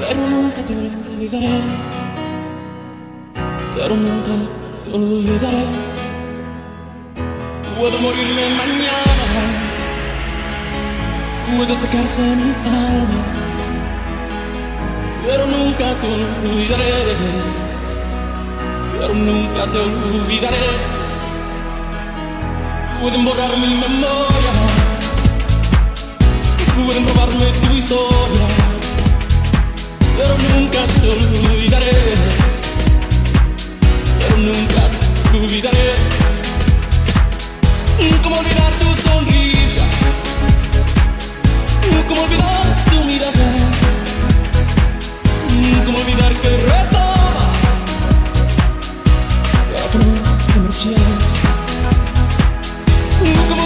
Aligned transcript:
pero 0.00 0.20
nunca 0.30 0.62
te 0.62 0.72
olvidaré, 0.74 1.60
pero 3.76 3.94
nunca 3.96 4.32
te 4.84 4.92
olvidaré. 4.92 5.64
Puedo 7.76 7.98
morirme 7.98 8.42
mañana, 8.56 9.42
puedo 11.46 11.76
secarse 11.76 12.22
mi 12.22 12.52
alma, 12.64 13.22
pero 15.26 15.46
nunca 15.46 15.94
te 16.00 16.06
olvidaré, 16.06 17.16
pero 18.98 19.14
nunca 19.14 19.70
te 19.70 19.78
olvidaré. 19.78 20.96
Pueden 23.02 23.24
borrar 23.26 23.50
mi 23.58 23.68
memoria. 23.74 24.45
Estuve 26.88 27.48
en 27.48 27.60
tu 27.62 27.74
historia, 27.74 28.46
pero 30.16 30.38
nunca 30.54 30.86
te 30.86 31.08
olvidaré. 31.08 32.14
Pero 34.20 34.36
nunca 34.36 34.82
te 35.32 35.36
olvidaré. 35.36 35.94
Como 38.22 38.36
olvidar 38.38 38.72
tu 38.74 38.88
sonrisa, 39.02 39.84
como 42.06 42.22
olvidar 42.22 42.84
tu 42.92 43.04
mirada, 43.04 43.48
como 45.86 45.98
olvidar 45.98 46.32
que 46.34 46.50
retoma 46.50 47.46
para 49.72 49.86
que 49.90 49.98
no 49.98 50.70
te 53.58 53.65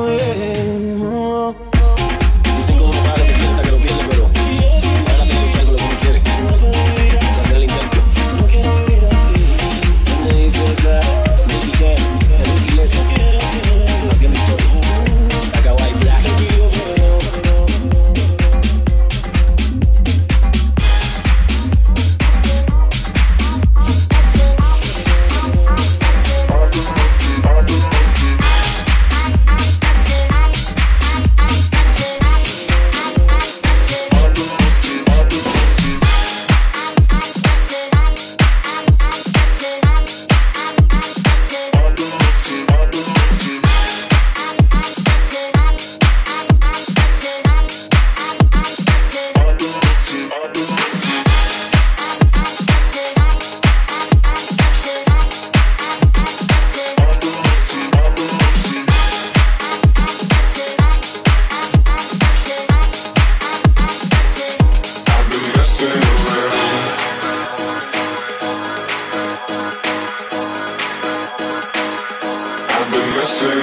been 72.91 73.09
messing. 73.15 73.61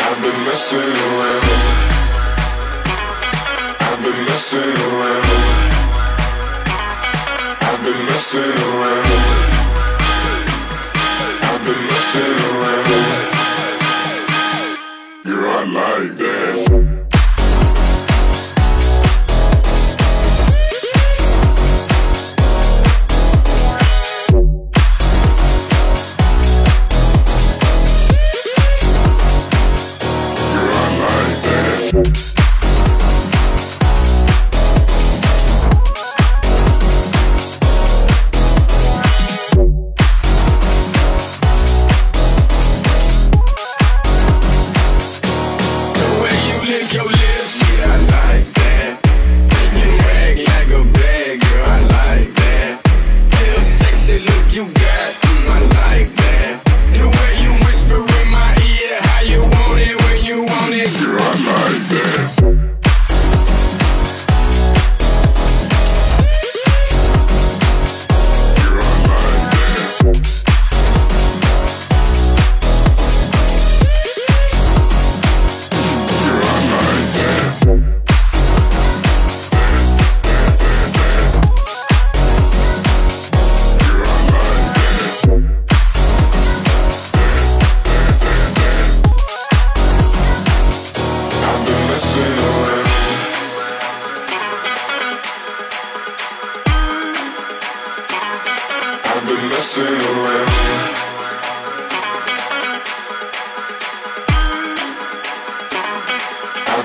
I've 0.00 0.18
been 0.22 0.38
messing 0.46 0.94
around. 1.06 1.44
I've 3.80 4.00
been 4.04 4.20
messing 4.26 4.76
around. 4.88 5.26
I've 7.68 7.80
been 7.84 8.00
messing 8.06 8.56
around. 8.68 9.08
I've 11.48 11.62
been 11.66 11.82
messing 11.90 12.38
around. 12.50 13.30
I 15.52 15.64
like 15.64 16.16
that. 16.18 16.39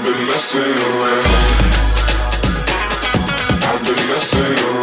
I've 0.07 0.15
been 0.15 0.27
messing 0.27 0.61
around. 0.61 1.25
I've 3.63 3.83
been 3.83 4.07
messing 4.07 4.65
around. 4.65 4.74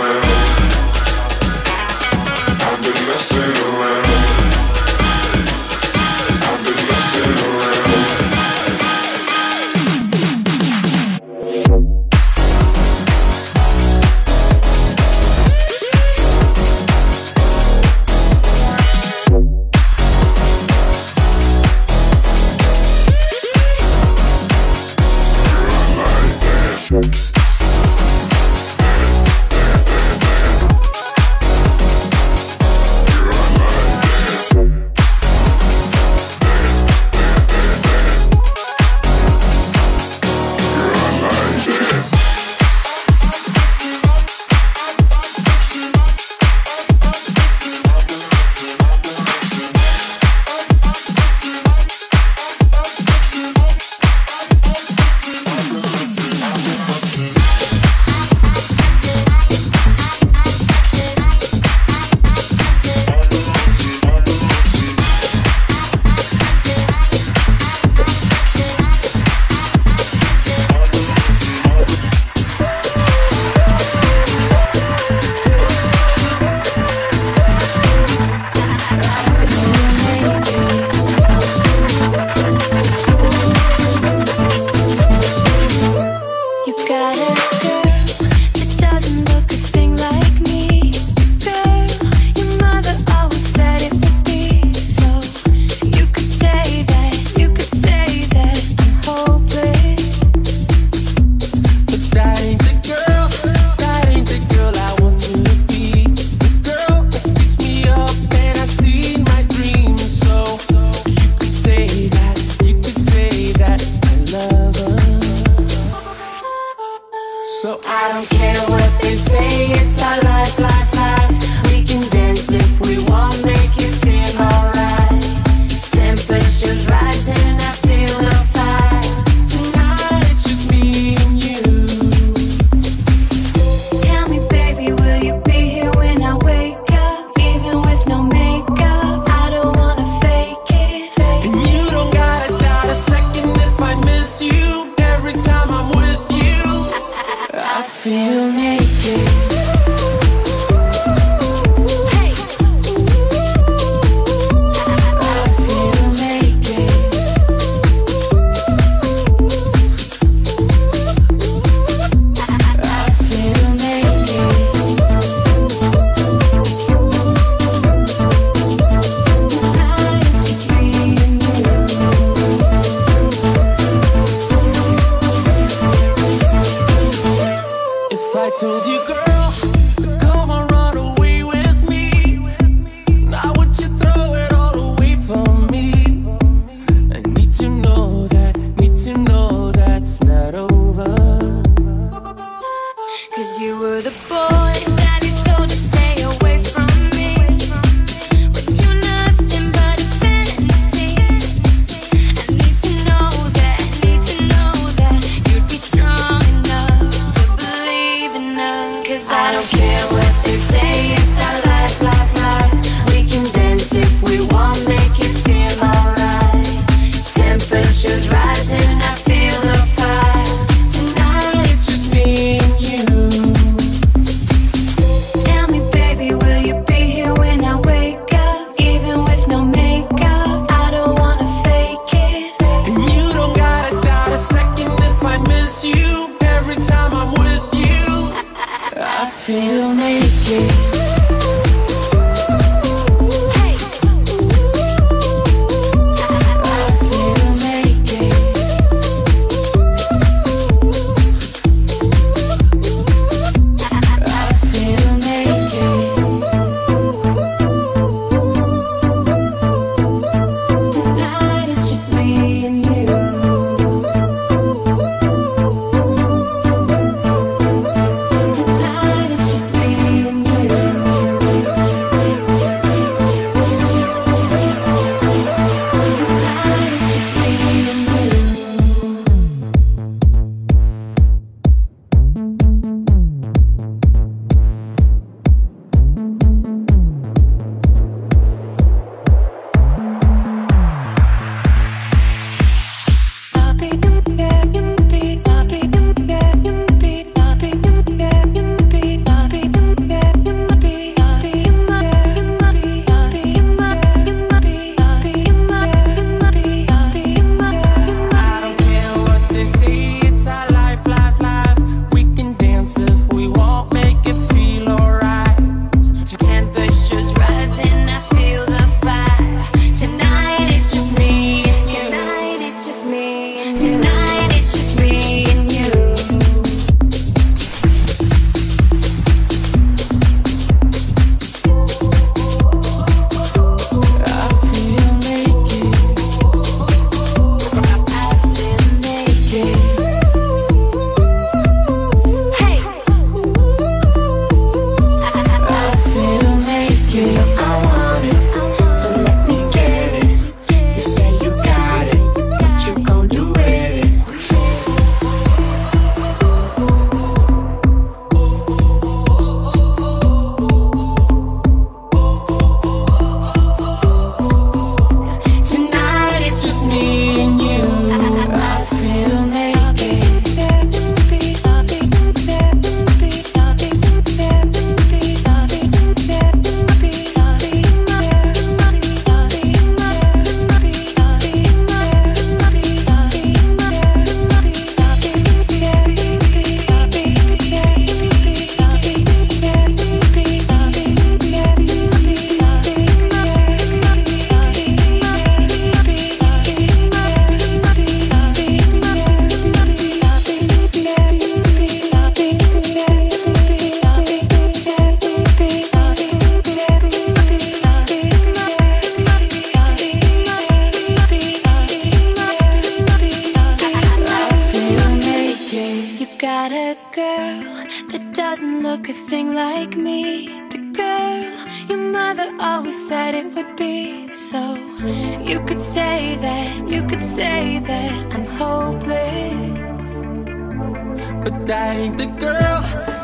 That 431.92 431.98
ain't 431.98 432.16
the 432.16 432.26
girl, 432.26 432.80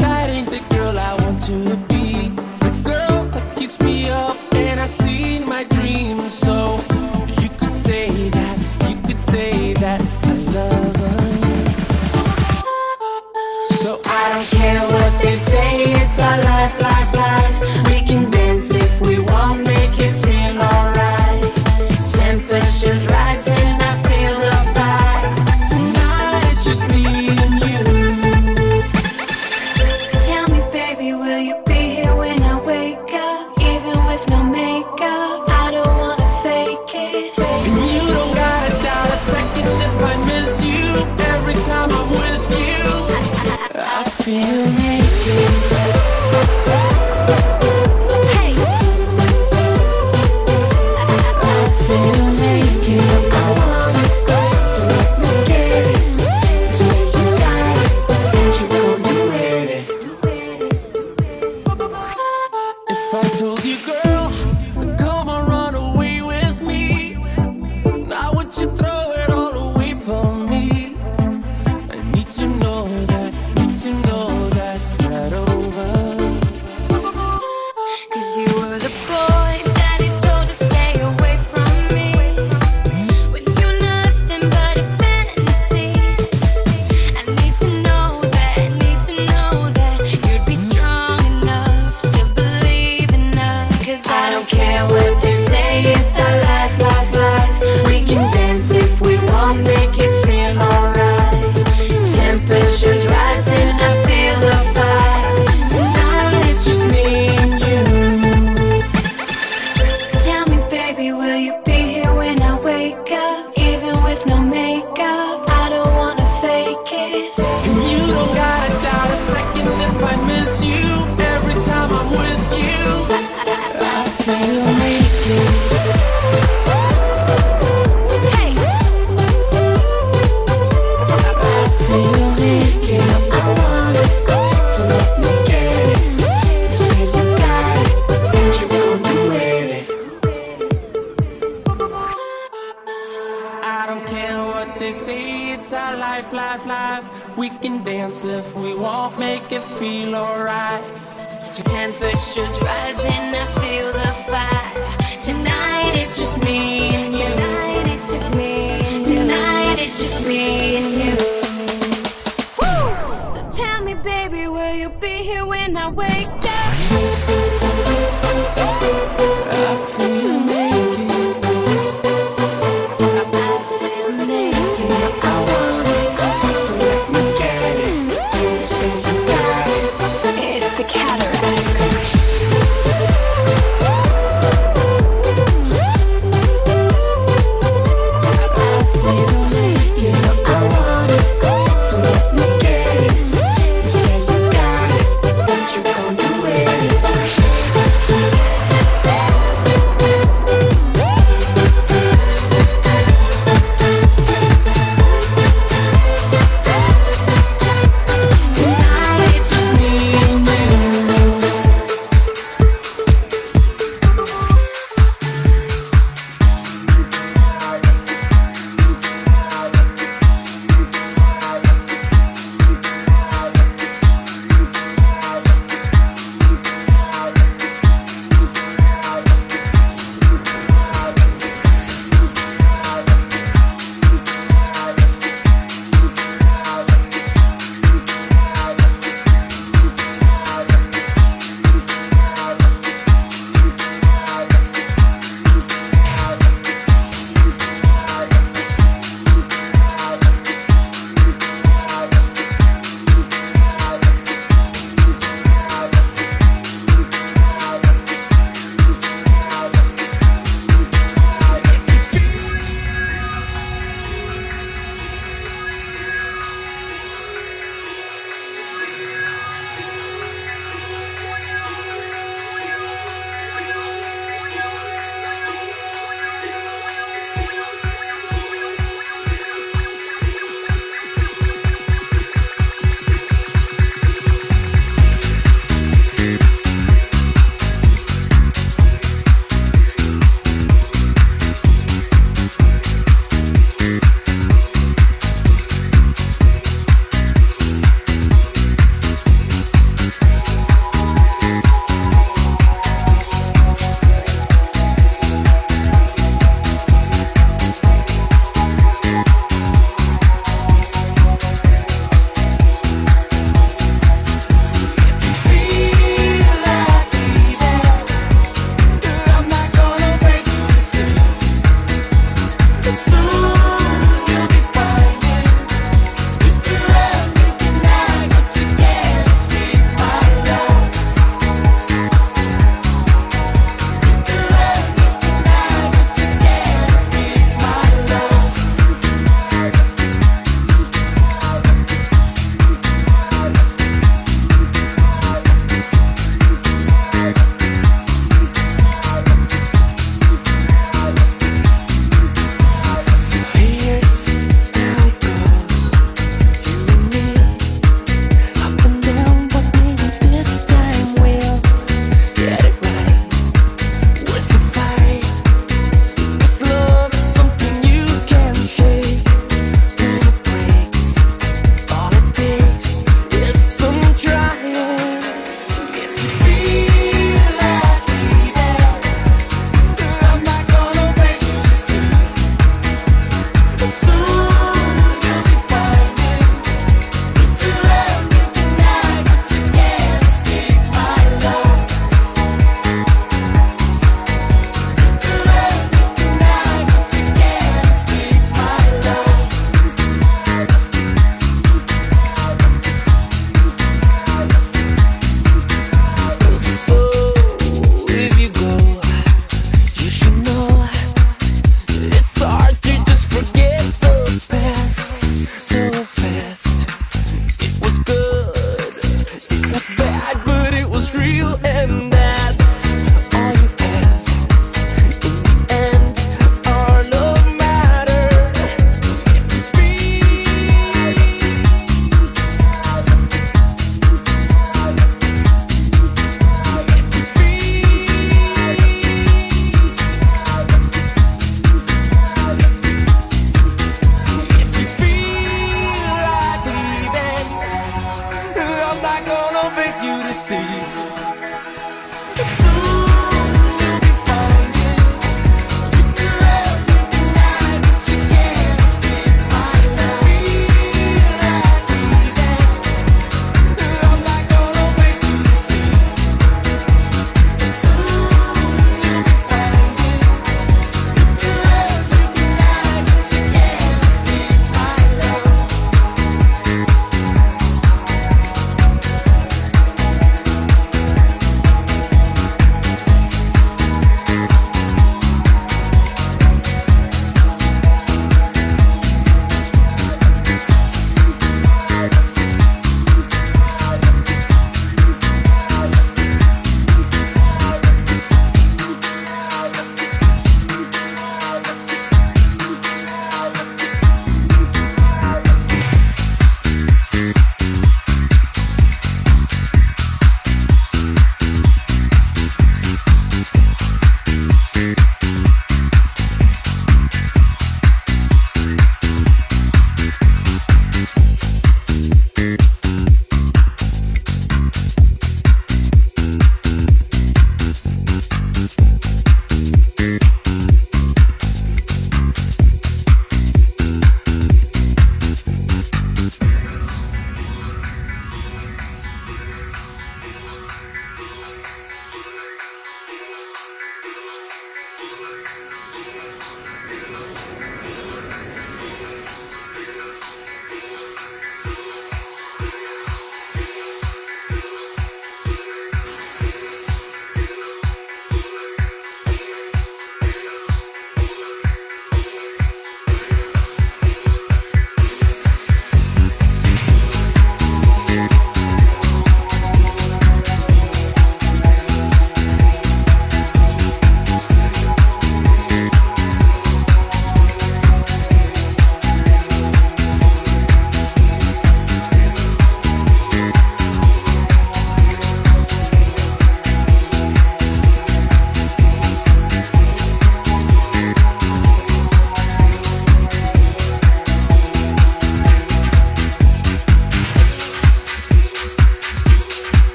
that 0.00 0.28
ain't 0.28 0.50
the 0.50 0.60
girl 0.74 0.98
I 0.98 1.14
want 1.22 1.40
to 1.44 1.76
be. 1.88 2.28
The 2.60 2.70
girl 2.84 3.24
that 3.30 3.56
keeps 3.56 3.80
me 3.80 4.10
up 4.10 4.36
and 4.52 4.78
I 4.78 4.86
see. 4.86 5.19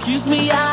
Excuse 0.00 0.26
me, 0.26 0.50
I 0.50 0.69